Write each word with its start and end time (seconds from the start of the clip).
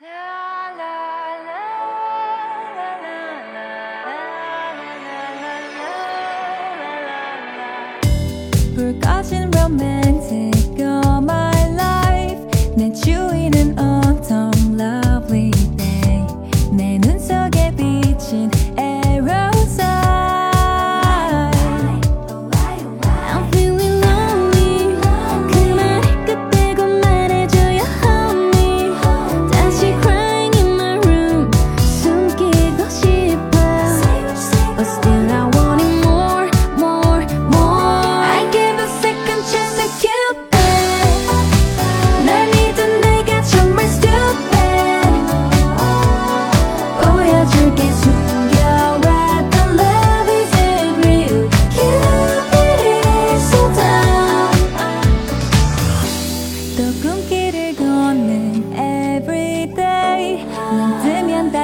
Ah. 0.00 0.24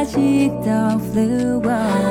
magic 0.04 0.52
dog 0.64 1.00
flew 1.12 1.62
on. 1.62 2.03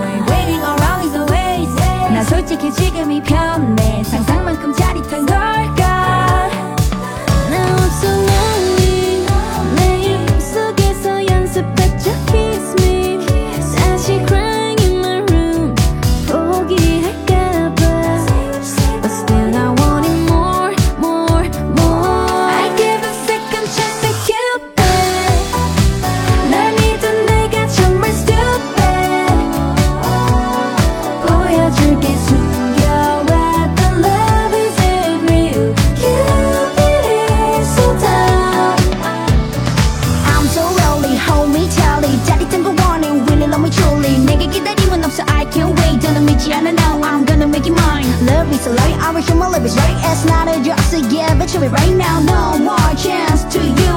Not 50.25 50.47
a 50.47 50.61
just 50.63 50.93
a 50.93 51.01
given 51.09 51.37
but 51.37 51.53
you 51.53 51.59
right 51.67 51.95
now. 51.95 52.19
No 52.19 52.57
more 52.59 52.93
chance 52.95 53.43
to 53.53 53.59
you. 53.59 53.93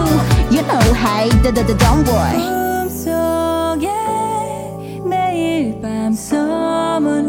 You 0.54 0.62
know, 0.62 0.86
hey, 1.04 1.28
d 1.42 1.50
-d 1.50 1.58
-d 1.62 1.70
don't 1.82 2.06
worry. 2.08 2.40
꿈속에 2.88 3.88
매일 5.04 5.80
밤 5.80 6.12
소문 6.12 7.25